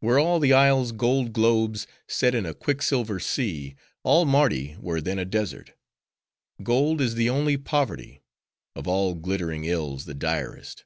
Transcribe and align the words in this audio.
Were 0.00 0.18
all 0.18 0.40
the 0.40 0.52
isles 0.52 0.90
gold 0.90 1.32
globes, 1.32 1.86
set 2.08 2.34
in 2.34 2.44
a 2.44 2.52
quicksilver 2.52 3.20
sea, 3.20 3.76
all 4.02 4.24
Mardi 4.24 4.76
were 4.80 5.00
then 5.00 5.20
a 5.20 5.24
desert. 5.24 5.74
Gold 6.64 7.00
is 7.00 7.14
the 7.14 7.30
only 7.30 7.56
poverty; 7.56 8.20
of 8.74 8.88
all 8.88 9.14
glittering 9.14 9.64
ills 9.66 10.04
the 10.04 10.14
direst. 10.14 10.84